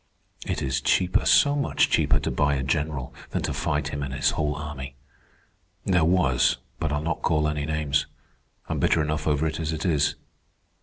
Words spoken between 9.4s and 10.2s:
it as it is.